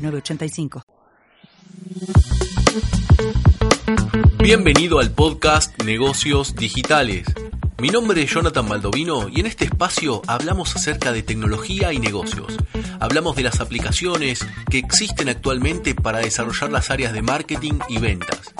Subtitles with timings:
[0.00, 0.82] 906985.
[4.38, 7.26] Bienvenido al podcast Negocios Digitales.
[7.78, 12.56] Mi nombre es Jonathan Baldovino y en este espacio hablamos acerca de tecnología y negocios.
[12.98, 18.54] Hablamos de las aplicaciones que existen actualmente para desarrollar las áreas de marketing y ventas.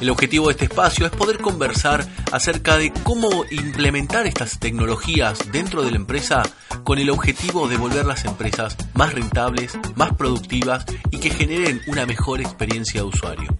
[0.00, 5.82] El objetivo de este espacio es poder conversar acerca de cómo implementar estas tecnologías dentro
[5.82, 6.42] de la empresa
[6.84, 12.06] con el objetivo de volver las empresas más rentables, más productivas y que generen una
[12.06, 13.56] mejor experiencia de usuario.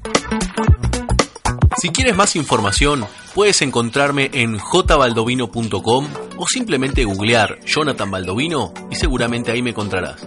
[1.79, 9.51] Si quieres más información, puedes encontrarme en jbaldovino.com o simplemente googlear Jonathan Baldovino y seguramente
[9.51, 10.27] ahí me encontrarás.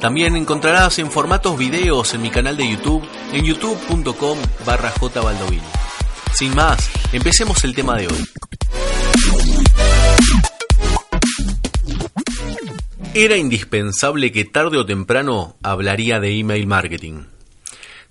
[0.00, 4.92] También encontrarás en formatos videos en mi canal de YouTube en youtube.com barra.
[6.34, 8.24] Sin más, empecemos el tema de hoy.
[13.14, 17.24] Era indispensable que tarde o temprano hablaría de email marketing.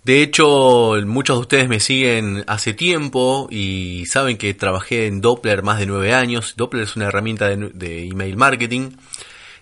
[0.03, 5.63] De hecho, muchos de ustedes me siguen hace tiempo y saben que trabajé en Doppler
[5.63, 6.55] más de nueve años.
[6.55, 8.91] Doppler es una herramienta de, email marketing.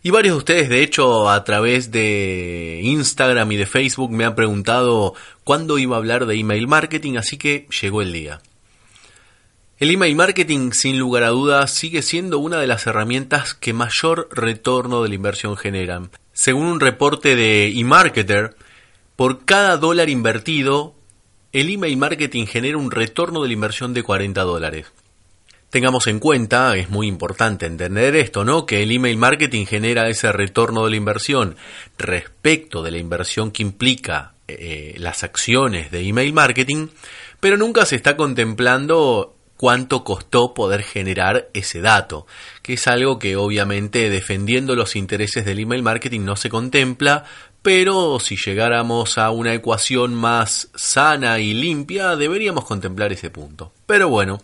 [0.06, 4.36] Y varios de ustedes, de hecho, a través de Instagram y de Facebook me han
[4.36, 8.39] preguntado cuándo iba a hablar de email marketing, así que llegó el día.
[9.80, 14.30] El email marketing, sin lugar a dudas, sigue siendo una de las herramientas que mayor
[14.31, 16.12] retorno de la inversión generan.
[16.34, 18.56] Según un reporte de eMarketer,
[19.16, 20.94] por cada dólar invertido,
[21.52, 24.86] el email marketing genera un retorno de la inversión de 40 dólares.
[25.76, 28.66] Tengamos en cuenta, es muy importante entender esto, ¿no?
[28.66, 31.58] Que el email marketing genera ese retorno de la inversión
[31.97, 36.88] respecto de la inversión que implica eh, las acciones de email marketing,
[37.41, 42.25] pero nunca se está contemplando cuánto costó poder generar ese dato,
[42.62, 47.25] que es algo que obviamente defendiendo los intereses del email marketing no se contempla,
[47.62, 53.74] pero si llegáramos a una ecuación más sana y limpia, deberíamos contemplar ese punto.
[53.86, 54.40] Pero bueno,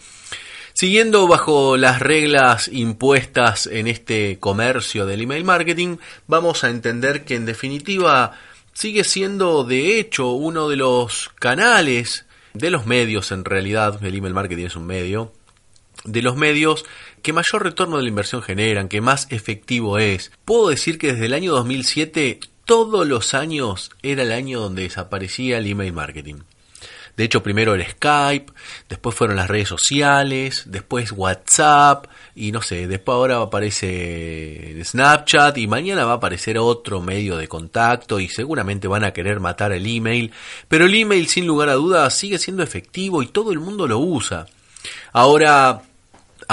[0.74, 7.36] siguiendo bajo las reglas impuestas en este comercio del email marketing, vamos a entender que
[7.36, 8.34] en definitiva
[8.74, 14.34] sigue siendo de hecho uno de los canales de los medios en realidad, el email
[14.34, 15.34] marketing es un medio,
[16.04, 16.86] de los medios
[17.22, 20.32] que mayor retorno de la inversión generan, que más efectivo es.
[20.46, 25.58] Puedo decir que desde el año 2007 todos los años era el año donde desaparecía
[25.58, 26.36] el email marketing.
[27.16, 28.52] De hecho, primero el Skype,
[28.90, 35.68] después fueron las redes sociales, después WhatsApp, y no sé, después ahora aparece Snapchat y
[35.68, 39.86] mañana va a aparecer otro medio de contacto y seguramente van a querer matar el
[39.86, 40.32] email,
[40.68, 44.00] pero el email sin lugar a dudas sigue siendo efectivo y todo el mundo lo
[44.00, 44.46] usa.
[45.14, 45.84] Ahora,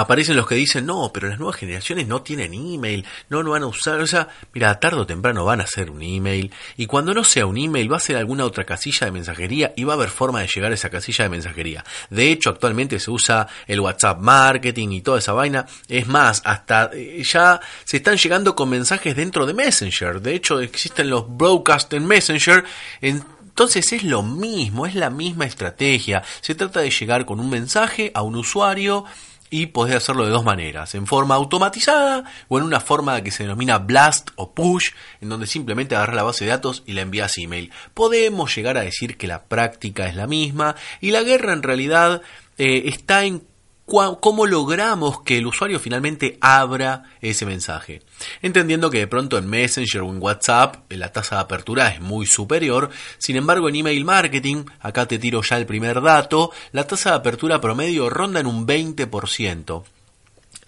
[0.01, 3.65] aparecen los que dicen, no, pero las nuevas generaciones no tienen email, no lo van
[3.65, 7.13] a usar, o sea, mira, tarde o temprano van a hacer un email, y cuando
[7.13, 9.97] no sea un email va a ser alguna otra casilla de mensajería y va a
[9.97, 11.85] haber forma de llegar a esa casilla de mensajería.
[12.11, 16.91] De hecho, actualmente se usa el WhatsApp marketing y toda esa vaina, es más, hasta
[16.93, 21.93] eh, ya se están llegando con mensajes dentro de Messenger, de hecho existen los broadcasts
[21.95, 22.65] en Messenger,
[23.01, 26.23] entonces es lo mismo, es la misma estrategia.
[26.41, 29.05] Se trata de llegar con un mensaje a un usuario
[29.51, 33.45] y podés hacerlo de dos maneras, en forma automatizada o en una forma que se
[33.45, 37.39] denomina blast o push, en donde simplemente agarras la base de datos y la envías
[37.39, 37.73] email.
[37.95, 42.23] Podemos llegar a decir que la práctica es la misma y la guerra en realidad
[42.59, 43.43] eh, está en
[43.89, 48.03] cómo logramos que el usuario finalmente abra ese mensaje.
[48.43, 52.01] Entendiendo que de pronto en Messenger o en WhatsApp eh, la tasa de apertura es
[52.01, 56.87] muy superior, sin embargo en email marketing, acá te tiro ya el primer dato, la
[56.87, 59.83] tasa de apertura promedio ronda en un 20%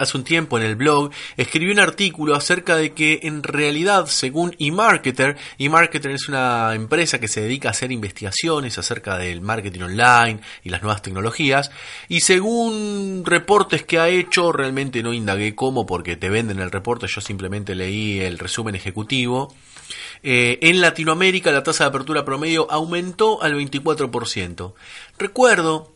[0.01, 4.57] hace un tiempo en el blog, escribí un artículo acerca de que en realidad, según
[4.59, 10.41] eMarketer, eMarketer es una empresa que se dedica a hacer investigaciones acerca del marketing online
[10.65, 11.71] y las nuevas tecnologías,
[12.09, 17.07] y según reportes que ha hecho, realmente no indagué cómo porque te venden el reporte,
[17.07, 19.55] yo simplemente leí el resumen ejecutivo,
[20.23, 24.75] eh, en Latinoamérica la tasa de apertura promedio aumentó al 24%.
[25.19, 25.93] Recuerdo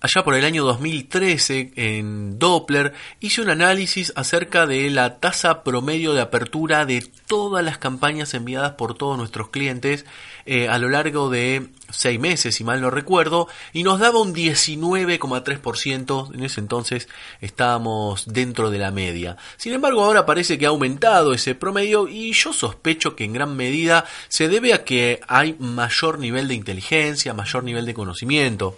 [0.00, 6.14] allá por el año 2013 en Doppler hice un análisis acerca de la tasa promedio
[6.14, 10.06] de apertura de todas las campañas enviadas por todos nuestros clientes
[10.46, 14.34] eh, a lo largo de seis meses, si mal no recuerdo, y nos daba un
[14.34, 16.34] 19,3%.
[16.34, 17.08] En ese entonces
[17.40, 19.36] estábamos dentro de la media.
[19.58, 23.54] Sin embargo, ahora parece que ha aumentado ese promedio y yo sospecho que en gran
[23.54, 28.76] medida se debe a que hay mayor nivel de inteligencia, mayor nivel de conocimiento.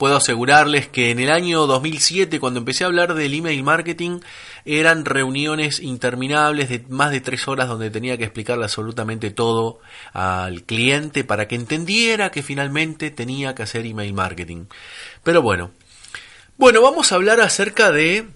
[0.00, 4.20] Puedo asegurarles que en el año 2007, cuando empecé a hablar del email marketing,
[4.64, 9.80] eran reuniones interminables de más de tres horas donde tenía que explicarle absolutamente todo
[10.14, 14.64] al cliente para que entendiera que finalmente tenía que hacer email marketing.
[15.22, 15.70] Pero bueno,
[16.56, 18.26] bueno, vamos a hablar acerca de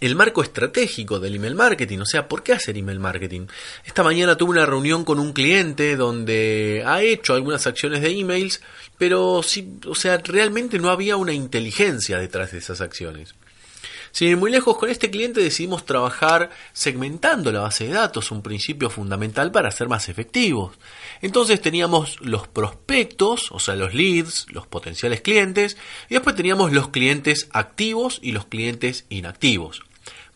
[0.00, 3.46] el marco estratégico del email marketing, o sea, ¿por qué hacer email marketing?
[3.84, 8.60] Esta mañana tuve una reunión con un cliente donde ha hecho algunas acciones de emails,
[8.96, 13.34] pero sí, o sea, realmente no había una inteligencia detrás de esas acciones.
[14.10, 18.42] Sin ir muy lejos, con este cliente decidimos trabajar segmentando la base de datos, un
[18.42, 20.76] principio fundamental para ser más efectivos.
[21.20, 25.76] Entonces teníamos los prospectos, o sea, los leads, los potenciales clientes,
[26.08, 29.82] y después teníamos los clientes activos y los clientes inactivos.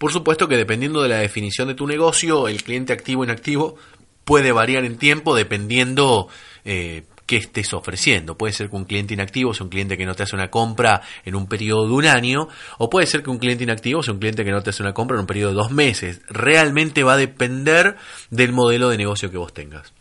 [0.03, 3.77] Por supuesto que dependiendo de la definición de tu negocio, el cliente activo o inactivo
[4.25, 6.27] puede variar en tiempo dependiendo
[6.65, 8.37] eh, que estés ofreciendo.
[8.37, 11.03] Puede ser que un cliente inactivo sea un cliente que no te hace una compra
[11.25, 14.19] en un periodo de un año, o puede ser que un cliente inactivo sea un
[14.19, 16.21] cliente que no te hace una compra en un periodo de dos meses.
[16.27, 17.95] Realmente va a depender
[18.29, 19.93] del modelo de negocio que vos tengas.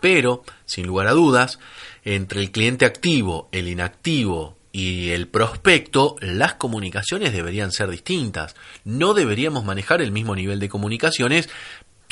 [0.00, 1.60] Pero, sin lugar a dudas,
[2.04, 8.54] entre el cliente activo, el inactivo y el prospecto, las comunicaciones deberían ser distintas.
[8.84, 11.48] No deberíamos manejar el mismo nivel de comunicaciones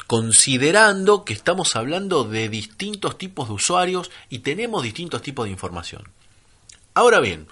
[0.06, 6.04] considerando que estamos hablando de distintos tipos de usuarios y tenemos distintos tipos de información.
[6.94, 7.48] Ahora bien,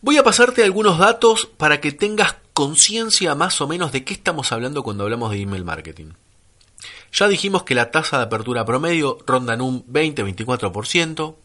[0.00, 4.52] voy a pasarte algunos datos para que tengas conciencia más o menos de qué estamos
[4.52, 6.12] hablando cuando hablamos de email marketing.
[7.12, 11.36] Ya dijimos que la tasa de apertura promedio ronda en un 20-24%.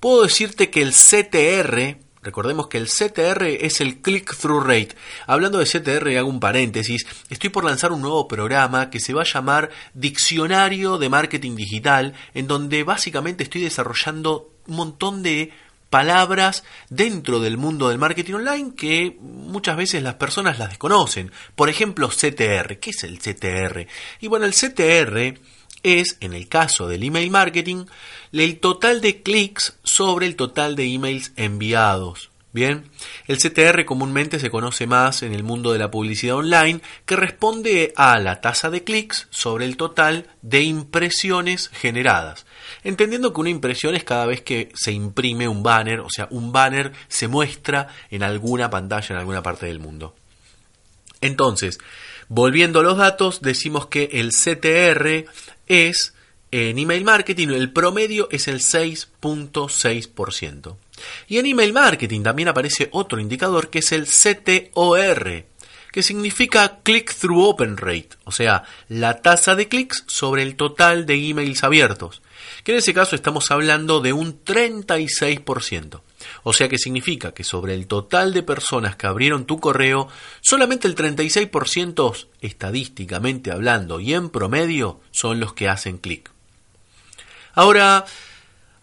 [0.00, 4.96] Puedo decirte que el CTR, Recordemos que el CTR es el click-through rate.
[5.26, 7.06] Hablando de CTR, hago un paréntesis.
[7.28, 12.14] Estoy por lanzar un nuevo programa que se va a llamar Diccionario de Marketing Digital,
[12.32, 15.52] en donde básicamente estoy desarrollando un montón de
[15.90, 21.30] palabras dentro del mundo del marketing online que muchas veces las personas las desconocen.
[21.54, 22.80] Por ejemplo, CTR.
[22.80, 23.86] ¿Qué es el CTR?
[24.20, 25.38] Y bueno, el CTR
[25.84, 27.84] es, en el caso del email marketing,
[28.32, 32.30] el total de clics sobre el total de emails enviados.
[32.54, 32.84] Bien,
[33.26, 37.92] el CTR comúnmente se conoce más en el mundo de la publicidad online, que responde
[37.96, 42.46] a la tasa de clics sobre el total de impresiones generadas.
[42.84, 46.52] Entendiendo que una impresión es cada vez que se imprime un banner, o sea, un
[46.52, 50.14] banner se muestra en alguna pantalla en alguna parte del mundo.
[51.20, 51.80] Entonces,
[52.28, 55.28] volviendo a los datos, decimos que el CTR
[55.66, 56.14] es
[56.50, 60.76] en email marketing el promedio es el 6.6%.
[61.26, 65.46] Y en email marketing también aparece otro indicador que es el CTOR,
[65.90, 71.28] que significa click-through open rate, o sea, la tasa de clics sobre el total de
[71.28, 72.22] emails abiertos,
[72.62, 76.02] que en ese caso estamos hablando de un 36%.
[76.44, 80.08] O sea que significa que sobre el total de personas que abrieron tu correo,
[80.42, 86.30] solamente el 36% estadísticamente hablando y en promedio son los que hacen clic.
[87.54, 88.04] Ahora,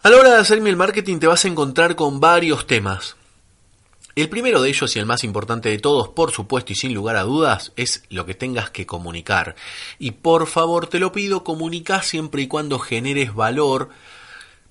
[0.02, 3.16] a la hora de hacer email marketing te vas a encontrar con varios temas.
[4.16, 7.16] El primero de ellos y el más importante de todos, por supuesto y sin lugar
[7.16, 9.54] a dudas, es lo que tengas que comunicar.
[10.00, 13.88] Y por favor te lo pido, comunica siempre y cuando generes valor,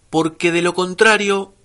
[0.10, 1.56] porque de lo contrario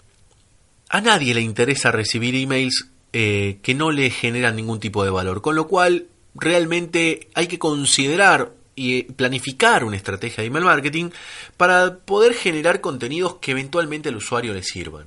[0.89, 5.41] a nadie le interesa recibir emails eh, que no le generan ningún tipo de valor,
[5.43, 11.11] con lo cual realmente hay que considerar y planificar una estrategia de email marketing
[11.57, 15.07] para poder generar contenidos que eventualmente al usuario le sirvan.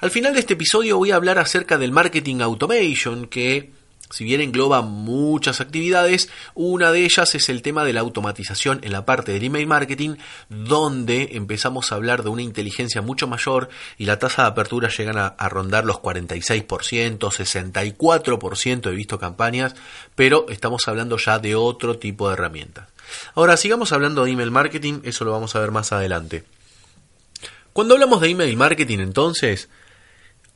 [0.00, 3.70] Al final de este episodio voy a hablar acerca del marketing automation que
[4.10, 8.92] si bien engloba muchas actividades, una de ellas es el tema de la automatización en
[8.92, 10.16] la parte del email marketing,
[10.48, 15.18] donde empezamos a hablar de una inteligencia mucho mayor y la tasa de apertura llegan
[15.18, 19.74] a, rondar los 46%, 64% he visto campañas,
[20.14, 22.88] pero estamos hablando ya de otro tipo de herramientas.
[23.34, 26.44] Ahora, sigamos hablando de email marketing, eso lo vamos a ver más adelante.
[27.72, 29.68] Cuando hablamos de email marketing, entonces,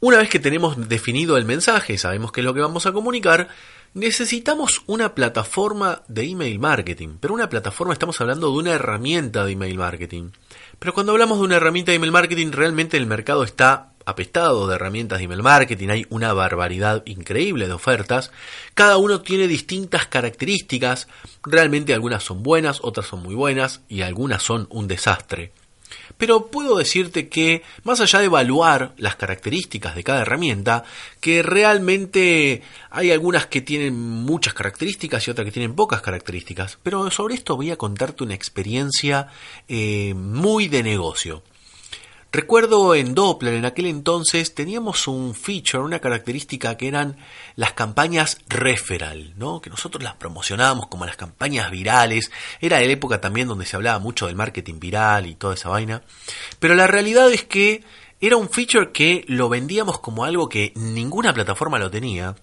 [0.00, 3.48] una vez que tenemos definido el mensaje, sabemos qué es lo que vamos a comunicar,
[3.92, 7.16] necesitamos una plataforma de email marketing.
[7.20, 10.30] Pero una plataforma estamos hablando de una herramienta de email marketing.
[10.78, 14.74] Pero cuando hablamos de una herramienta de email marketing, realmente el mercado está apestado de
[14.76, 18.32] herramientas de email marketing, hay una barbaridad increíble de ofertas.
[18.74, 21.08] Cada uno tiene distintas características,
[21.42, 25.52] realmente algunas son buenas, otras son muy buenas y algunas son un desastre.
[26.16, 30.84] Pero puedo decirte que, más allá de evaluar las características de cada herramienta,
[31.20, 36.78] que realmente hay algunas que tienen muchas características y otras que tienen pocas características.
[36.82, 39.28] Pero sobre esto voy a contarte una experiencia
[39.68, 41.42] eh, muy de negocio.
[42.32, 47.16] Recuerdo en Doppler, en aquel entonces, teníamos un feature, una característica que eran
[47.56, 49.60] las campañas referral, ¿no?
[49.60, 52.30] Que nosotros las promocionábamos como las campañas virales.
[52.60, 56.02] Era la época también donde se hablaba mucho del marketing viral y toda esa vaina.
[56.60, 57.82] Pero la realidad es que
[58.20, 62.36] era un feature que lo vendíamos como algo que ninguna plataforma lo tenía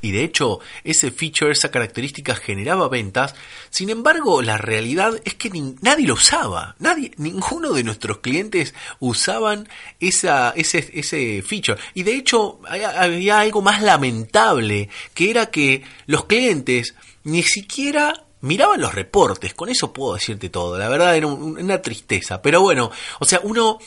[0.00, 3.34] y de hecho, ese feature, esa característica generaba ventas.
[3.70, 5.50] Sin embargo, la realidad es que
[5.82, 6.76] nadie lo usaba.
[6.78, 9.68] Nadie, ninguno de nuestros clientes usaban
[10.00, 11.80] esa, ese, ese feature.
[11.94, 18.80] Y de hecho, había algo más lamentable, que era que los clientes ni siquiera miraban
[18.80, 19.54] los reportes.
[19.54, 20.78] Con eso puedo decirte todo.
[20.78, 22.40] La verdad era una tristeza.
[22.42, 23.78] Pero bueno, o sea, uno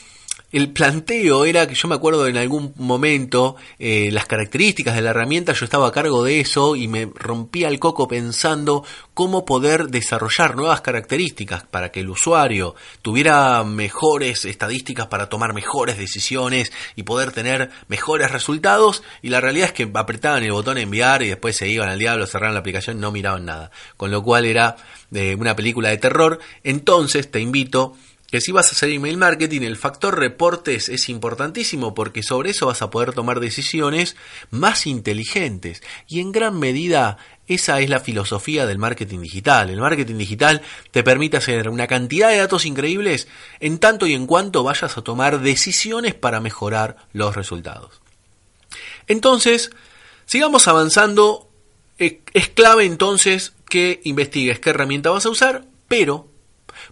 [0.52, 5.10] el planteo era que yo me acuerdo en algún momento eh, las características de la
[5.10, 9.88] herramienta, yo estaba a cargo de eso y me rompía el coco pensando cómo poder
[9.88, 17.02] desarrollar nuevas características para que el usuario tuviera mejores estadísticas para tomar mejores decisiones y
[17.02, 21.56] poder tener mejores resultados y la realidad es que apretaban el botón enviar y después
[21.56, 24.76] se iban al diablo, cerraban la aplicación, no miraban nada, con lo cual era
[25.12, 26.40] eh, una película de terror.
[26.62, 27.94] Entonces te invito
[28.32, 32.66] que si vas a hacer email marketing, el factor reportes es importantísimo porque sobre eso
[32.66, 34.16] vas a poder tomar decisiones
[34.50, 35.82] más inteligentes.
[36.08, 39.68] Y en gran medida esa es la filosofía del marketing digital.
[39.68, 40.62] El marketing digital
[40.92, 43.28] te permite hacer una cantidad de datos increíbles
[43.60, 48.00] en tanto y en cuanto vayas a tomar decisiones para mejorar los resultados.
[49.08, 49.72] Entonces,
[50.24, 51.50] sigamos avanzando.
[51.98, 56.31] Es clave entonces que investigues qué herramienta vas a usar, pero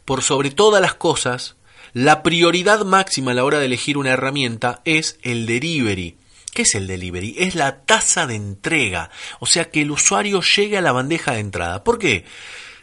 [0.05, 1.57] por sobre todas las cosas,
[1.93, 6.17] la prioridad máxima a la hora de elegir una herramienta es el delivery.
[6.53, 7.37] ¿Qué es el delivery?
[7.39, 11.41] Es la tasa de entrega, o sea que el usuario llegue a la bandeja de
[11.41, 11.85] entrada.
[11.85, 12.25] ¿Por qué?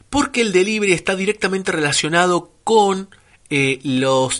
[0.09, 3.09] Porque el delivery está directamente relacionado con
[3.49, 3.79] eh,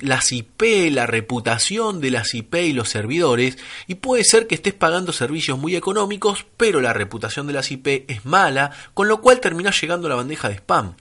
[0.02, 3.58] las IP, la reputación de las IP y los servidores,
[3.88, 8.10] y puede ser que estés pagando servicios muy económicos, pero la reputación de las IP
[8.10, 10.96] es mala, con lo cual terminas llegando a la bandeja de spam.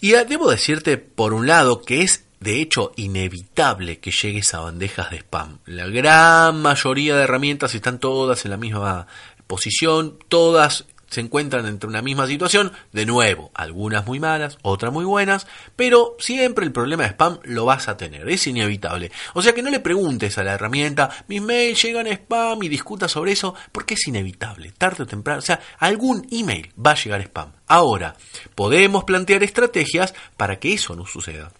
[0.00, 5.10] Y debo decirte, por un lado, que es de hecho inevitable que llegues a bandejas
[5.10, 5.58] de spam.
[5.66, 9.06] La gran mayoría de herramientas están todas en la misma
[9.46, 15.04] posición, todas se encuentran entre una misma situación, de nuevo, algunas muy malas, otras muy
[15.04, 15.46] buenas,
[15.76, 19.10] pero siempre el problema de spam lo vas a tener, es inevitable.
[19.34, 22.68] O sea que no le preguntes a la herramienta, mis mails llegan a spam y
[22.68, 26.96] discutas sobre eso, porque es inevitable, tarde o temprano, o sea, algún email va a
[26.96, 27.52] llegar a spam.
[27.66, 28.16] Ahora,
[28.54, 31.50] podemos plantear estrategias para que eso no suceda.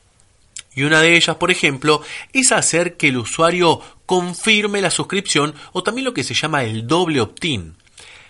[0.74, 2.02] Y una de ellas, por ejemplo,
[2.32, 6.86] es hacer que el usuario confirme la suscripción o también lo que se llama el
[6.86, 7.74] doble opt-in.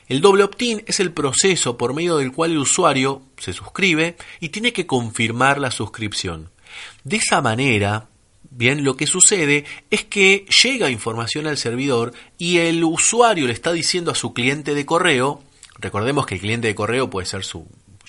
[0.09, 4.49] El doble opt-in es el proceso por medio del cual el usuario se suscribe y
[4.49, 6.51] tiene que confirmar la suscripción.
[7.05, 8.09] De esa manera,
[8.51, 13.73] bien, lo que sucede es que llega información al servidor y el usuario le está
[13.73, 15.43] diciendo a su cliente de correo,
[15.79, 17.67] recordemos que el cliente de correo puede ser su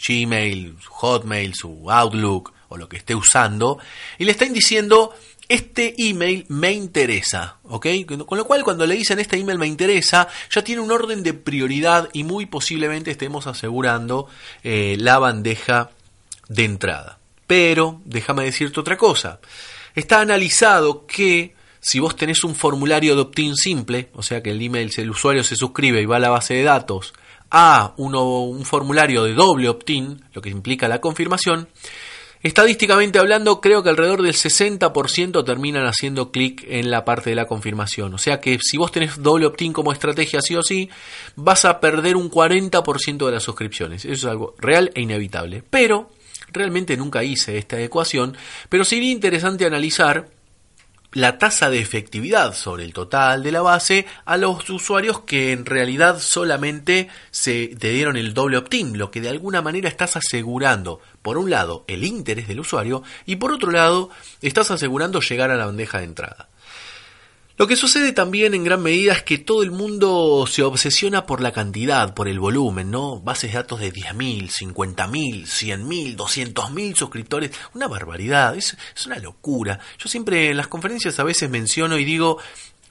[0.08, 3.78] Gmail, su Hotmail, su Outlook o lo que esté usando,
[4.18, 5.14] y le están diciendo
[5.50, 7.88] este email me interesa, ¿ok?
[8.26, 11.34] Con lo cual cuando le dicen este email me interesa, ya tiene un orden de
[11.34, 14.28] prioridad y muy posiblemente estemos asegurando
[14.64, 15.90] eh, la bandeja
[16.48, 17.18] de entrada.
[17.48, 19.40] Pero, déjame decirte otra cosa,
[19.96, 24.62] está analizado que si vos tenés un formulario de opt-in simple, o sea que el
[24.62, 27.14] email, el usuario se suscribe y va a la base de datos,
[27.50, 31.68] a uno, un formulario de doble opt-in, lo que implica la confirmación,
[32.42, 37.48] Estadísticamente hablando, creo que alrededor del 60% terminan haciendo clic en la parte de la
[37.48, 38.14] confirmación.
[38.14, 40.90] O sea que si vos tenés doble opt-in como estrategia sí o sí,
[41.36, 44.06] vas a perder un 40% de las suscripciones.
[44.06, 45.64] Eso es algo real e inevitable.
[45.70, 46.12] Pero
[46.54, 48.38] realmente nunca hice esta ecuación,
[48.70, 50.30] pero sería interesante analizar
[51.12, 55.66] la tasa de efectividad sobre el total de la base a los usuarios que en
[55.66, 61.02] realidad solamente se te dieron el doble opt-in, lo que de alguna manera estás asegurando,
[61.22, 64.10] por un lado, el interés del usuario y por otro lado,
[64.42, 66.50] estás asegurando llegar a la bandeja de entrada.
[67.60, 71.42] Lo que sucede también en gran medida es que todo el mundo se obsesiona por
[71.42, 73.20] la cantidad, por el volumen, ¿no?
[73.20, 79.78] Bases de datos de 10.000, 50.000, 100.000, 200.000 suscriptores, una barbaridad, es, una locura.
[79.98, 82.38] Yo siempre en las conferencias a veces menciono y digo,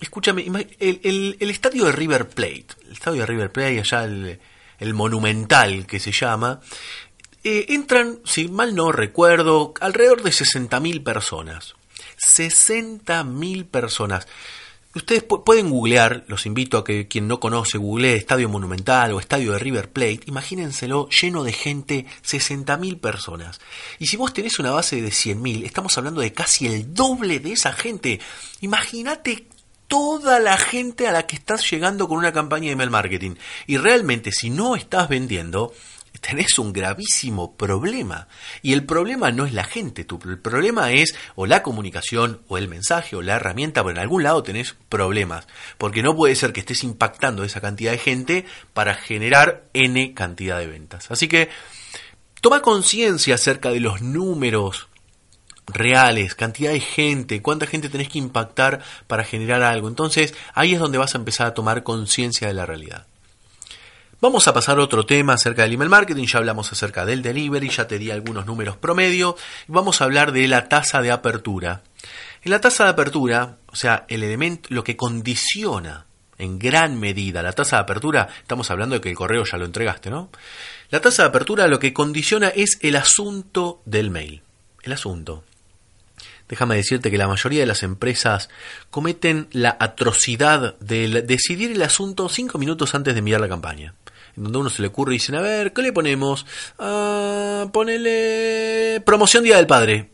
[0.03, 0.45] escúchame,
[0.79, 6.13] el, estadio de River Plate, el estadio de River Plate, allá el, monumental que se
[6.13, 6.61] llama,
[7.43, 11.78] eh, entran, si mal no recuerdo, alrededor de 60.000 personas.
[12.19, 14.27] 60.000 personas.
[14.95, 19.53] Ustedes pueden googlear, los invito a que quien no conoce googlee Estadio Monumental o Estadio
[19.53, 23.61] de River Plate, imagínenselo lleno de gente, 60.000 personas.
[23.99, 27.53] Y si vos tenés una base de 100.000, estamos hablando de casi el doble de
[27.53, 28.19] esa gente.
[28.61, 29.47] Imagínate
[29.89, 33.35] toda la gente a la que estás llegando con una campaña de email marketing.
[33.67, 35.73] Y realmente si no estás vendiendo,
[36.21, 38.29] tenés un gravísimo problema.
[38.63, 42.59] Y el problema no es la gente, tu, el problema es o la comunicación, o
[42.59, 45.47] el mensaje, o la herramienta, pero en algún lado tenés problemas.
[45.79, 48.45] Porque no puede ser que estés impactando esa cantidad de gente
[48.75, 51.11] para generar N cantidad de ventas.
[51.11, 51.49] Así que
[52.41, 54.89] toma conciencia acerca de los números
[55.67, 59.89] reales, cantidad de gente, cuánta gente tenés que impactar para generar algo.
[59.89, 63.07] Entonces ahí es donde vas a empezar a tomar conciencia de la realidad.
[64.21, 67.69] Vamos a pasar a otro tema acerca del email marketing, ya hablamos acerca del delivery,
[67.69, 69.37] ya te di algunos números promedio,
[69.69, 71.83] vamos a hablar de la tasa de apertura.
[72.43, 76.07] En la tasa de apertura, o sea, el elemento, lo que condiciona
[76.37, 79.67] en gran medida la tasa de apertura, estamos hablando de que el correo ya lo
[79.67, 80.31] entregaste, ¿no?
[80.91, 84.43] La tasa de apertura lo que condiciona es el asunto del mail,
[84.83, 85.45] el asunto.
[86.49, 88.49] Déjame decirte que la mayoría de las empresas
[88.91, 93.95] cometen la atrocidad de decidir el asunto cinco minutos antes de enviar la campaña
[94.39, 96.47] donde uno se le ocurre y dicen, a ver, ¿qué le ponemos?
[96.79, 100.11] Ah, ponele promoción Día del Padre.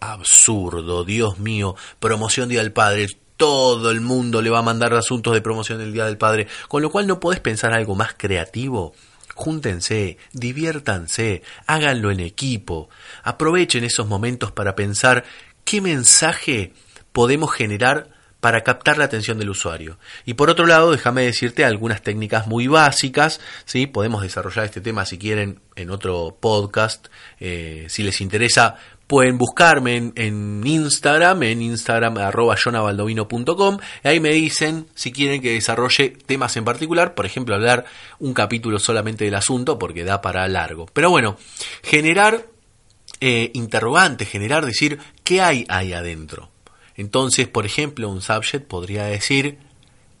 [0.00, 3.06] absurdo, Dios mío, promoción Día del Padre.
[3.36, 6.82] Todo el mundo le va a mandar asuntos de promoción del Día del Padre, con
[6.82, 8.94] lo cual no podés pensar algo más creativo.
[9.34, 12.88] Júntense, diviértanse, háganlo en equipo,
[13.22, 15.24] aprovechen esos momentos para pensar
[15.64, 16.72] qué mensaje
[17.12, 19.98] podemos generar para captar la atención del usuario.
[20.24, 23.86] Y por otro lado, déjame decirte algunas técnicas muy básicas, ¿sí?
[23.86, 27.08] podemos desarrollar este tema si quieren en otro podcast,
[27.40, 28.76] eh, si les interesa
[29.08, 32.56] pueden buscarme en, Instagram, en Instagram arroba
[34.04, 37.86] y ahí me dicen si quieren que desarrolle temas en particular, por ejemplo, hablar
[38.18, 40.86] un capítulo solamente del asunto, porque da para largo.
[40.92, 41.38] Pero bueno,
[41.82, 42.48] generar
[43.20, 46.50] eh, interrogantes, generar, decir, ¿qué hay ahí adentro?
[46.98, 49.58] Entonces, por ejemplo, un subject podría decir,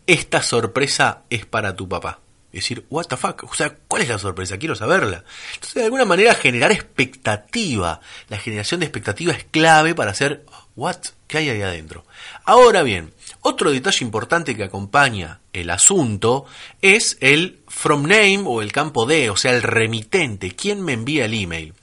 [0.06, 2.20] esta sorpresa es para tu papá.
[2.52, 4.56] Es decir, what the fuck, o sea, ¿cuál es la sorpresa?
[4.56, 5.24] Quiero saberla.
[5.54, 8.00] Entonces, de alguna manera, generar expectativa.
[8.28, 12.04] La generación de expectativa es clave para hacer, what, ¿qué hay ahí adentro?
[12.44, 13.12] Ahora bien,
[13.42, 16.46] otro detalle importante que acompaña el asunto
[16.80, 21.24] es el from name o el campo de, o sea, el remitente, quién me envía
[21.24, 21.74] el email.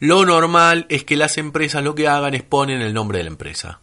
[0.00, 3.30] Lo normal es que las empresas lo que hagan es poner el nombre de la
[3.30, 3.80] empresa.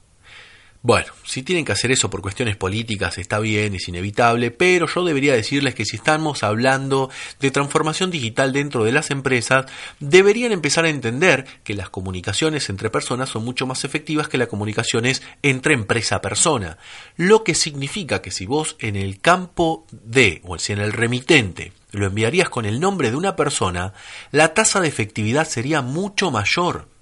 [0.86, 5.04] Bueno, si tienen que hacer eso por cuestiones políticas está bien, es inevitable, pero yo
[5.04, 9.66] debería decirles que si estamos hablando de transformación digital dentro de las empresas,
[10.00, 14.48] deberían empezar a entender que las comunicaciones entre personas son mucho más efectivas que las
[14.48, 16.78] comunicaciones entre empresa a persona.
[17.18, 21.74] Lo que significa que si vos en el campo de, o si en el remitente,
[21.94, 23.94] lo enviarías con el nombre de una persona,
[24.30, 26.95] la tasa de efectividad sería mucho mayor.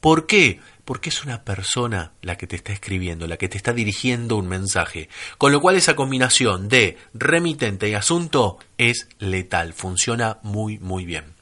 [0.00, 0.60] ¿Por qué?
[0.86, 4.46] porque es una persona la que te está escribiendo, la que te está dirigiendo un
[4.46, 5.08] mensaje.
[5.36, 11.34] Con lo cual esa combinación de remitente y asunto es letal, funciona muy muy bien.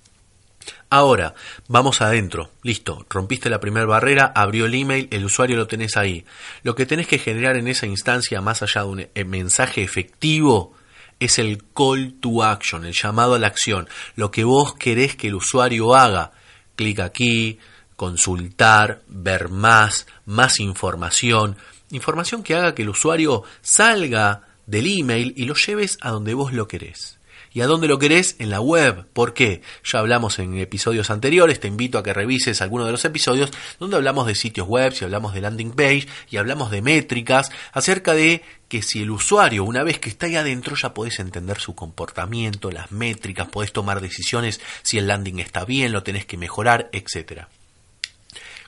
[0.88, 1.34] Ahora,
[1.68, 2.52] vamos adentro.
[2.62, 6.24] Listo, rompiste la primera barrera, abrió el email, el usuario lo tenés ahí.
[6.62, 10.72] Lo que tenés que generar en esa instancia, más allá de un eh, mensaje efectivo,
[11.20, 13.88] es el call to action, el llamado a la acción.
[14.16, 16.32] Lo que vos querés que el usuario haga.
[16.76, 17.58] Clic aquí,
[17.96, 21.56] consultar, ver más, más información,
[21.90, 26.52] información que haga que el usuario salga del email y lo lleves a donde vos
[26.52, 27.18] lo querés.
[27.54, 28.34] ¿Y a dónde lo querés?
[28.40, 29.06] En la web.
[29.12, 29.62] ¿Por qué?
[29.84, 33.94] Ya hablamos en episodios anteriores, te invito a que revises alguno de los episodios donde
[33.94, 38.42] hablamos de sitios web, y hablamos de landing page y hablamos de métricas acerca de
[38.66, 42.72] que si el usuario, una vez que está ahí adentro, ya podés entender su comportamiento,
[42.72, 47.48] las métricas, podés tomar decisiones si el landing está bien, lo tenés que mejorar, etcétera.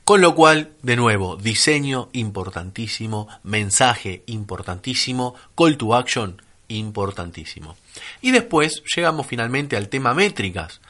[0.07, 7.77] Con lo cual, de nuevo, diseño importantísimo, mensaje importantísimo, call to action importantísimo.
[8.23, 10.81] Y después llegamos finalmente al tema métricas,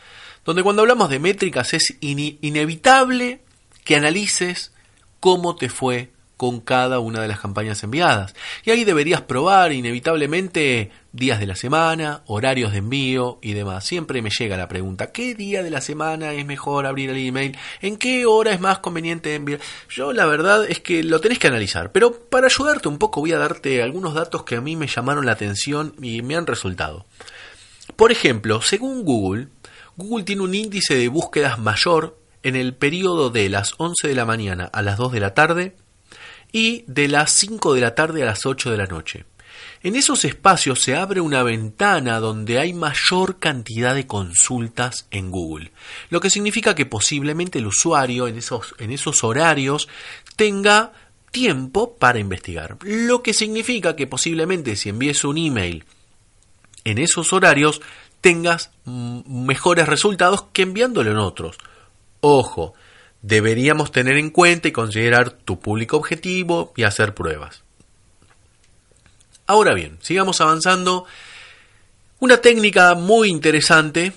[0.45, 3.41] donde cuando hablamos de métricas es inevitable
[3.85, 4.73] que analices
[5.19, 8.35] cómo te fue con cada una de las campañas enviadas.
[8.65, 13.87] Y ahí deberías probar inevitablemente días de la semana, horarios de envío y demás.
[13.87, 17.57] Siempre me llega la pregunta, ¿qué día de la semana es mejor abrir el email?
[17.81, 19.61] ¿En qué hora es más conveniente enviar?
[19.89, 23.33] Yo la verdad es que lo tenés que analizar, pero para ayudarte un poco voy
[23.33, 27.07] a darte algunos datos que a mí me llamaron la atención y me han resultado.
[27.97, 29.49] Por ejemplo, según Google,
[29.97, 34.27] Google tiene un índice de búsquedas mayor en el periodo de las 11 de la
[34.27, 35.77] mañana a las 2 de la tarde
[36.53, 39.25] y de las 5 de la tarde a las 8 de la noche.
[39.83, 45.73] En esos espacios se abre una ventana donde hay mayor cantidad de consultas en Google,
[46.11, 49.89] lo que significa que posiblemente el usuario en esos, en esos horarios
[50.35, 50.93] tenga
[51.31, 55.85] tiempo para investigar, lo que significa que posiblemente si envíes un email
[56.85, 57.83] en esos horarios
[58.21, 61.59] tengas mejores resultados que enviándolo en otros.
[62.21, 62.75] Ojo,
[63.27, 67.65] deberíamos tener en cuenta y considerar tu público objetivo y hacer pruebas.
[69.49, 71.07] Ahora bien, sigamos avanzando.
[72.21, 74.13] Una técnica muy interesante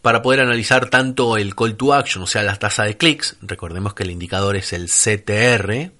[0.00, 3.92] para poder analizar tanto el call to action, o sea, la tasa de clics, recordemos
[3.92, 5.90] que el indicador es el CTR,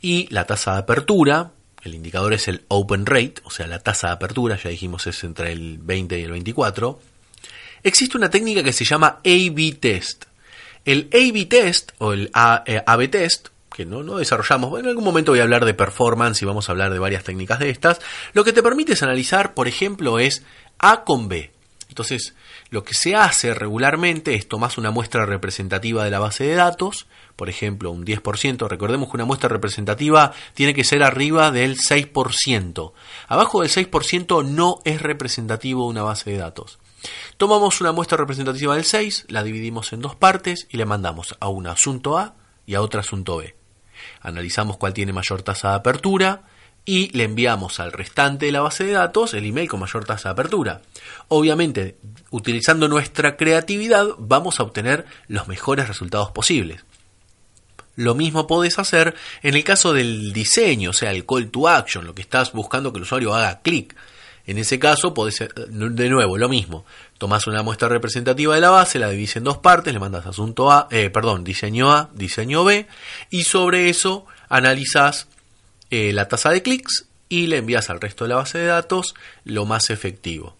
[0.00, 1.50] y la tasa de apertura,
[1.82, 5.24] el indicador es el open rate, o sea, la tasa de apertura, ya dijimos es
[5.24, 7.00] entre el 20 y el 24,
[7.82, 10.27] existe una técnica que se llama A-B test.
[10.88, 14.80] El A-B test o el A-B eh, test que no, no desarrollamos.
[14.80, 17.58] en algún momento voy a hablar de performance y vamos a hablar de varias técnicas
[17.58, 18.00] de estas.
[18.32, 20.44] Lo que te permite es analizar, por ejemplo, es
[20.78, 21.52] A con B.
[21.90, 22.34] Entonces,
[22.70, 27.06] lo que se hace regularmente es tomas una muestra representativa de la base de datos,
[27.36, 28.66] por ejemplo, un 10%.
[28.66, 32.92] Recordemos que una muestra representativa tiene que ser arriba del 6%.
[33.28, 36.78] Abajo del 6% no es representativo una base de datos.
[37.36, 41.48] Tomamos una muestra representativa del 6, la dividimos en dos partes y le mandamos a
[41.48, 42.34] un asunto A
[42.66, 43.58] y a otro asunto B
[44.20, 46.42] analizamos cuál tiene mayor tasa de apertura
[46.84, 50.30] y le enviamos al restante de la base de datos el email con mayor tasa
[50.30, 50.80] de apertura.
[51.28, 51.98] Obviamente,
[52.30, 56.84] utilizando nuestra creatividad vamos a obtener los mejores resultados posibles.
[57.94, 62.06] Lo mismo podés hacer en el caso del diseño, o sea, el call to action,
[62.06, 63.96] lo que estás buscando que el usuario haga clic.
[64.48, 66.86] En ese caso, podés, de nuevo, lo mismo.
[67.18, 70.72] Tomás una muestra representativa de la base, la divides en dos partes, le mandas asunto
[70.72, 72.86] A, eh, perdón, diseño A, diseño B,
[73.28, 75.28] y sobre eso analizas
[75.90, 79.14] eh, la tasa de clics y le envías al resto de la base de datos
[79.44, 80.56] lo más efectivo.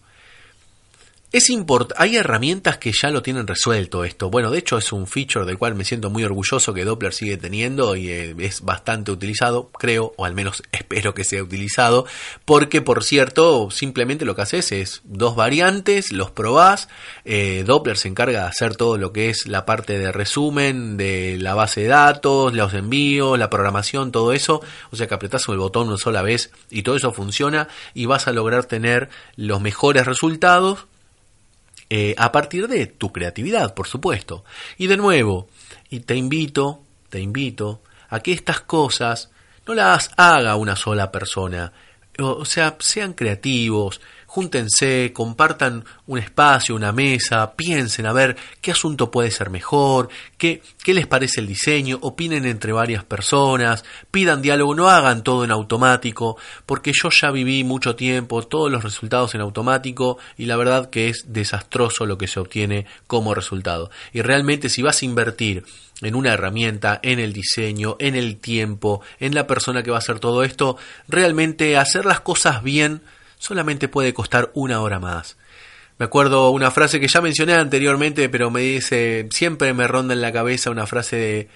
[1.31, 1.51] Es
[1.97, 4.31] hay herramientas que ya lo tienen resuelto esto.
[4.31, 7.37] Bueno, de hecho es un feature del cual me siento muy orgulloso que Doppler sigue
[7.37, 12.07] teniendo y eh, es bastante utilizado, creo, o al menos espero que sea utilizado,
[12.45, 16.89] porque por cierto, simplemente lo que haces es dos variantes, los probás,
[17.25, 21.37] eh, Doppler se encarga de hacer todo lo que es la parte de resumen de
[21.39, 25.57] la base de datos, los envíos, la programación, todo eso, o sea que apretás el
[25.57, 30.07] botón una sola vez y todo eso funciona y vas a lograr tener los mejores
[30.07, 30.88] resultados
[31.89, 34.43] eh, a partir de tu creatividad, por supuesto.
[34.77, 35.47] Y de nuevo,
[35.89, 39.31] y te invito, te invito a que estas cosas
[39.65, 41.73] no las haga una sola persona.
[42.19, 49.09] O sea, sean creativos, júntense, compartan un espacio, una mesa, piensen a ver qué asunto
[49.09, 54.75] puede ser mejor, qué, qué les parece el diseño, opinen entre varias personas, pidan diálogo,
[54.75, 56.37] no hagan todo en automático,
[56.67, 61.09] porque yo ya viví mucho tiempo todos los resultados en automático y la verdad que
[61.09, 63.89] es desastroso lo que se obtiene como resultado.
[64.13, 65.65] Y realmente si vas a invertir
[66.01, 70.05] en una herramienta, en el diseño, en el tiempo, en la persona que va a
[70.05, 73.01] hacer todo esto, realmente hacer las cosas bien
[73.39, 75.37] solamente puede costar una hora más.
[75.97, 80.21] Me acuerdo una frase que ya mencioné anteriormente, pero me dice, siempre me ronda en
[80.21, 81.49] la cabeza una frase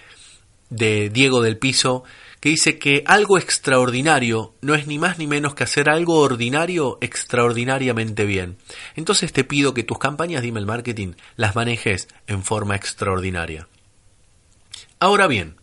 [0.69, 2.03] de, Diego del Piso,
[2.41, 6.97] que dice que algo extraordinario no es ni más ni menos que hacer algo ordinario
[6.99, 8.57] extraordinariamente bien.
[8.95, 13.69] Entonces te pido que tus campañas de email marketing las manejes en forma extraordinaria.
[14.99, 15.55] Ahora bien,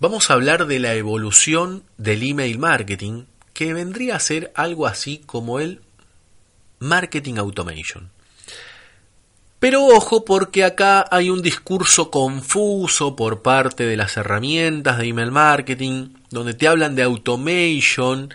[0.00, 5.22] vamos a hablar de la evolución del email marketing que vendría a ser algo así
[5.26, 5.80] como el
[6.78, 8.10] marketing automation.
[9.58, 15.30] Pero ojo porque acá hay un discurso confuso por parte de las herramientas de email
[15.30, 18.34] marketing, donde te hablan de automation,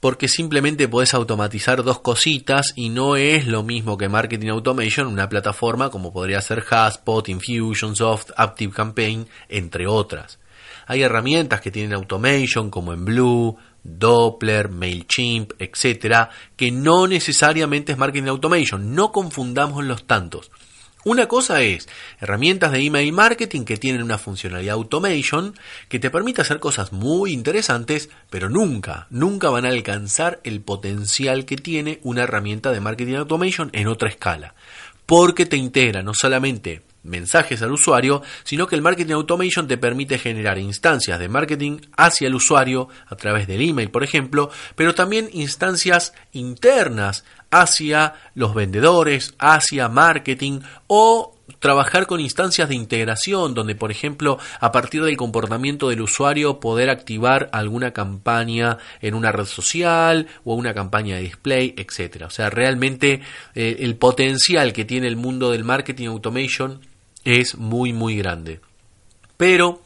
[0.00, 5.28] porque simplemente puedes automatizar dos cositas y no es lo mismo que Marketing Automation, una
[5.28, 10.38] plataforma como podría ser Haspot, Infusionsoft, ActiveCampaign, entre otras.
[10.86, 13.56] Hay herramientas que tienen automation como en Blue,
[13.96, 18.94] Doppler, MailChimp, etcétera, que no necesariamente es marketing automation.
[18.94, 20.50] No confundamos los tantos.
[21.04, 21.88] Una cosa es
[22.20, 25.54] herramientas de email marketing que tienen una funcionalidad automation
[25.88, 31.44] que te permite hacer cosas muy interesantes, pero nunca, nunca van a alcanzar el potencial
[31.44, 34.54] que tiene una herramienta de marketing automation en otra escala.
[35.06, 40.18] Porque te integra no solamente mensajes al usuario, sino que el marketing automation te permite
[40.18, 45.28] generar instancias de marketing hacia el usuario a través del email, por ejemplo, pero también
[45.32, 53.90] instancias internas hacia los vendedores, hacia marketing o trabajar con instancias de integración donde por
[53.90, 60.26] ejemplo a partir del comportamiento del usuario poder activar alguna campaña en una red social
[60.44, 62.26] o una campaña de display, etcétera.
[62.26, 63.20] O sea, realmente
[63.54, 66.80] eh, el potencial que tiene el mundo del marketing automation
[67.24, 68.60] es muy muy grande.
[69.36, 69.82] Pero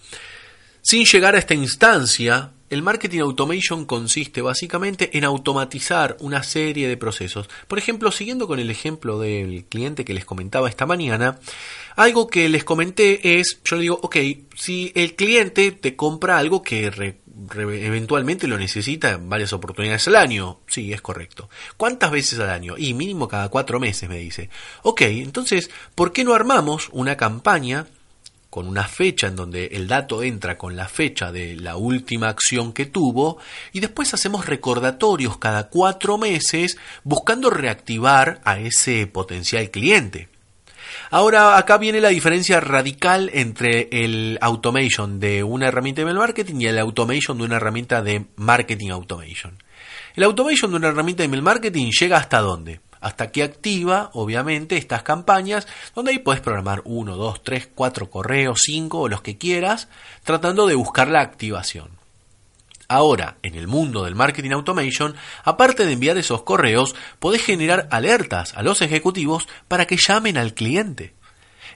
[0.80, 6.96] sin llegar a esta instancia, el marketing automation consiste básicamente en automatizar una serie de
[6.96, 7.50] procesos.
[7.68, 11.38] Por ejemplo, siguiendo con el ejemplo del cliente que les comentaba esta mañana,
[11.96, 14.16] algo que les comenté es, yo le digo, ok,
[14.56, 17.18] si el cliente te compra algo que
[17.58, 20.60] eventualmente lo necesita en varias oportunidades al año.
[20.66, 21.50] Sí, es correcto.
[21.76, 22.76] ¿Cuántas veces al año?
[22.78, 24.48] Y mínimo cada cuatro meses, me dice.
[24.82, 27.86] Ok, entonces, ¿por qué no armamos una campaña
[28.52, 32.74] con una fecha en donde el dato entra con la fecha de la última acción
[32.74, 33.38] que tuvo
[33.72, 40.28] y después hacemos recordatorios cada cuatro meses buscando reactivar a ese potencial cliente.
[41.10, 46.56] Ahora acá viene la diferencia radical entre el automation de una herramienta de email marketing
[46.60, 49.56] y el automation de una herramienta de marketing automation.
[50.14, 52.80] El automation de una herramienta de email marketing llega hasta dónde?
[53.02, 58.60] Hasta que activa, obviamente, estas campañas, donde ahí puedes programar uno, dos, tres, cuatro correos,
[58.64, 59.88] cinco o los que quieras,
[60.24, 61.90] tratando de buscar la activación.
[62.88, 68.54] Ahora, en el mundo del marketing automation, aparte de enviar esos correos, podés generar alertas
[68.54, 71.14] a los ejecutivos para que llamen al cliente.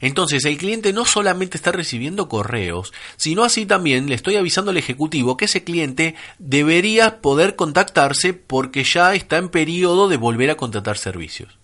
[0.01, 4.77] Entonces el cliente no solamente está recibiendo correos, sino así también le estoy avisando al
[4.77, 10.57] ejecutivo que ese cliente debería poder contactarse porque ya está en periodo de volver a
[10.57, 11.59] contratar servicios.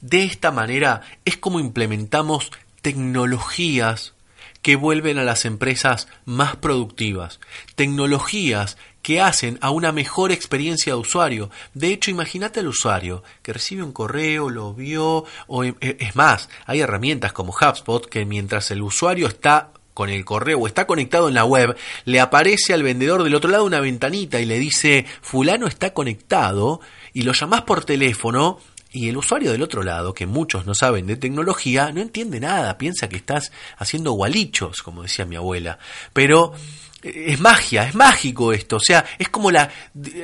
[0.00, 4.14] De esta manera es como implementamos tecnologías
[4.62, 7.40] que vuelven a las empresas más productivas,
[7.74, 11.50] tecnologías que hacen a una mejor experiencia de usuario.
[11.74, 16.16] De hecho, imagínate al usuario que recibe un correo, lo vio, o e, e, es
[16.16, 20.86] más, hay herramientas como HubSpot que mientras el usuario está con el correo o está
[20.86, 24.58] conectado en la web, le aparece al vendedor del otro lado una ventanita y le
[24.58, 26.80] dice fulano está conectado
[27.12, 28.58] y lo llamás por teléfono
[28.92, 32.76] y el usuario del otro lado, que muchos no saben de tecnología, no entiende nada,
[32.76, 35.78] piensa que estás haciendo gualichos, como decía mi abuela.
[36.12, 36.54] Pero
[37.02, 39.70] es magia, es mágico esto, o sea, es como la,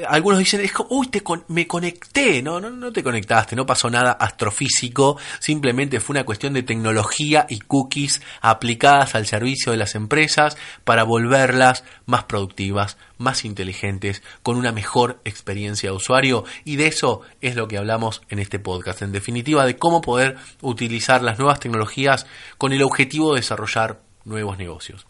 [0.08, 3.88] algunos dicen, es como, uy, te me conecté, no, no, no te conectaste, no pasó
[3.88, 9.94] nada astrofísico, simplemente fue una cuestión de tecnología y cookies aplicadas al servicio de las
[9.94, 16.88] empresas para volverlas más productivas, más inteligentes, con una mejor experiencia de usuario, y de
[16.88, 21.38] eso es lo que hablamos en este podcast, en definitiva, de cómo poder utilizar las
[21.38, 22.26] nuevas tecnologías
[22.58, 25.06] con el objetivo de desarrollar nuevos negocios.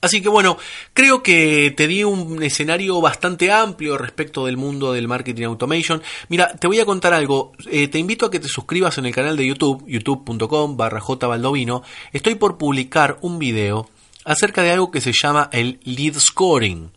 [0.00, 0.58] Así que bueno,
[0.94, 6.02] creo que te di un escenario bastante amplio respecto del mundo del marketing automation.
[6.28, 7.52] Mira, te voy a contar algo.
[7.70, 11.82] Eh, te invito a que te suscribas en el canal de YouTube, youtube.com barra jbaldovino.
[12.12, 13.88] Estoy por publicar un video
[14.24, 16.90] acerca de algo que se llama el lead scoring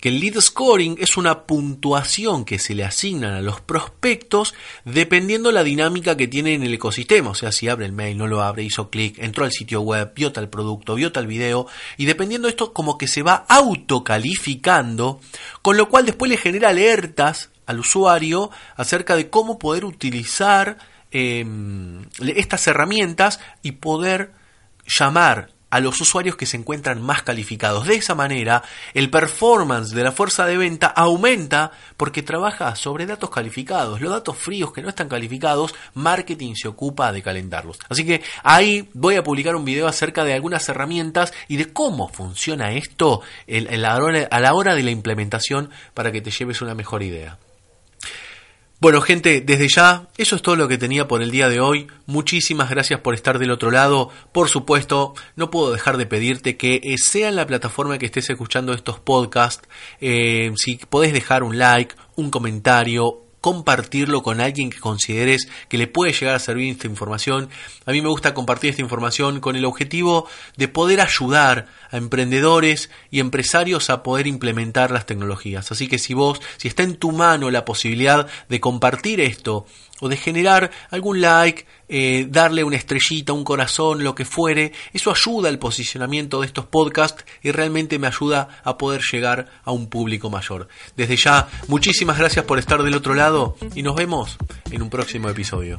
[0.00, 5.50] que el lead scoring es una puntuación que se le asignan a los prospectos dependiendo
[5.50, 7.30] la dinámica que tiene en el ecosistema.
[7.30, 10.12] O sea, si abre el mail, no lo abre, hizo clic, entró al sitio web,
[10.14, 15.20] vio tal producto, vio tal video, y dependiendo de esto, como que se va autocalificando,
[15.62, 20.78] con lo cual después le genera alertas al usuario acerca de cómo poder utilizar
[21.10, 24.32] em, estas herramientas y poder
[24.86, 27.86] llamar a los usuarios que se encuentran más calificados.
[27.86, 28.62] De esa manera,
[28.94, 34.00] el performance de la fuerza de venta aumenta porque trabaja sobre datos calificados.
[34.00, 37.78] Los datos fríos que no están calificados, marketing se ocupa de calentarlos.
[37.88, 42.08] Así que ahí voy a publicar un video acerca de algunas herramientas y de cómo
[42.08, 47.38] funciona esto a la hora de la implementación para que te lleves una mejor idea.
[48.80, 51.88] Bueno, gente, desde ya, eso es todo lo que tenía por el día de hoy.
[52.06, 54.10] Muchísimas gracias por estar del otro lado.
[54.30, 58.30] Por supuesto, no puedo dejar de pedirte que eh, sea en la plataforma que estés
[58.30, 59.68] escuchando estos podcasts,
[60.00, 65.86] eh, si podés dejar un like, un comentario, compartirlo con alguien que consideres que le
[65.86, 67.48] puede llegar a servir esta información.
[67.86, 72.90] A mí me gusta compartir esta información con el objetivo de poder ayudar a emprendedores
[73.10, 75.72] y empresarios a poder implementar las tecnologías.
[75.72, 79.64] Así que si vos, si está en tu mano la posibilidad de compartir esto
[80.00, 84.72] o de generar algún like, eh, darle una estrellita, un corazón, lo que fuere.
[84.92, 89.72] Eso ayuda al posicionamiento de estos podcasts y realmente me ayuda a poder llegar a
[89.72, 90.68] un público mayor.
[90.96, 94.36] Desde ya, muchísimas gracias por estar del otro lado y nos vemos
[94.70, 95.78] en un próximo episodio.